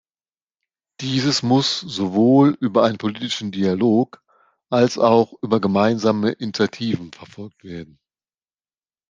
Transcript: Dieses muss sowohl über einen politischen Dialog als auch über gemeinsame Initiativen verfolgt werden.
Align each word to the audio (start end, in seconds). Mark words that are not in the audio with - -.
Dieses 1.01 1.43
muss 1.43 1.79
sowohl 1.79 2.57
über 2.59 2.85
einen 2.85 2.97
politischen 2.97 3.51
Dialog 3.51 4.23
als 4.71 4.97
auch 4.97 5.35
über 5.43 5.61
gemeinsame 5.61 6.31
Initiativen 6.31 7.11
verfolgt 7.13 7.63
werden. 7.63 7.99